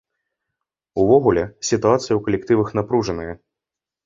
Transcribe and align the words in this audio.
Увогуле, 1.03 1.43
сітуацыя 1.69 2.07
ў 2.15 2.19
калектывах 2.29 2.73
напружаная. 2.81 3.31